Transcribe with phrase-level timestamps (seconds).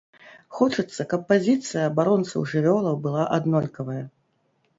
[0.59, 4.01] Хочацца, каб пазіцыя абаронцаў жывёлаў была аднолькавая.